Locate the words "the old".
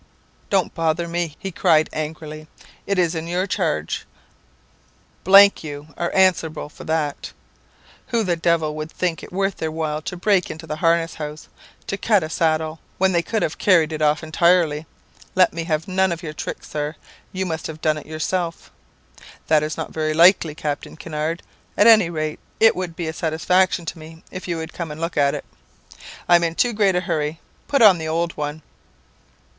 27.99-28.35